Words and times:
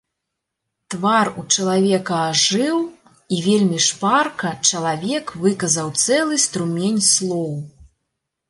Твар 0.93 1.27
у 1.41 1.41
чалавека 1.57 2.15
ажыў, 2.31 2.79
і 3.37 3.41
вельмі 3.49 3.79
шпарка 3.89 4.49
чалавек 4.71 5.25
выказаў 5.45 5.87
цэлы 6.07 6.43
струмень 6.47 7.01
слоў. 7.13 7.51